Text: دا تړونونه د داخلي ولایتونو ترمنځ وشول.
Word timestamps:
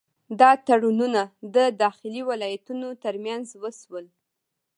دا 0.39 0.51
تړونونه 0.67 1.21
د 1.55 1.57
داخلي 1.83 2.21
ولایتونو 2.29 2.87
ترمنځ 3.03 3.47
وشول. 3.61 4.05